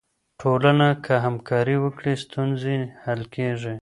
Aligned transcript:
ټولنه 0.41 0.87
که 1.05 1.13
همکاري 1.25 1.75
وکړي، 1.79 2.13
ستونزې 2.25 2.75
حل 3.03 3.21
کیږي. 3.35 3.69